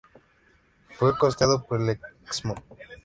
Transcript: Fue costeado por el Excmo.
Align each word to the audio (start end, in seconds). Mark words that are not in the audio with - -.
Fue 0.97 1.15
costeado 1.15 1.63
por 1.63 1.79
el 1.79 1.99
Excmo. 2.25 2.55